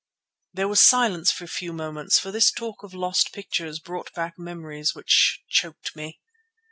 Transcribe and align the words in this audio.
There 0.51 0.67
was 0.67 0.79
silence 0.79 1.29
for 1.29 1.43
a 1.43 1.47
few 1.47 1.71
moments, 1.71 2.17
for 2.17 2.31
this 2.31 2.49
talk 2.51 2.81
of 2.81 2.95
lost 2.95 3.31
pictures 3.33 3.77
brought 3.77 4.11
back 4.15 4.33
memories 4.35 4.95
which 4.95 5.43
choked 5.47 5.95
me. 5.95 6.19